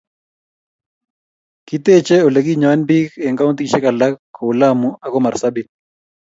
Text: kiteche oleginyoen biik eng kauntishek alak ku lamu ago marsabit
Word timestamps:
kiteche 1.67 2.17
oleginyoen 2.29 2.81
biik 2.89 3.11
eng 3.25 3.37
kauntishek 3.39 3.83
alak 3.91 4.13
ku 4.35 4.45
lamu 4.59 4.89
ago 5.05 5.17
marsabit 5.25 5.67